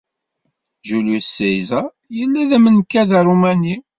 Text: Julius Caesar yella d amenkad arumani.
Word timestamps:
Julius 0.87 1.27
Caesar 1.35 1.85
yella 2.17 2.43
d 2.49 2.51
amenkad 2.57 3.09
arumani. 3.19 3.75